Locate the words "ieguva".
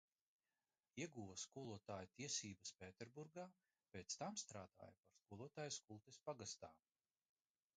1.03-1.33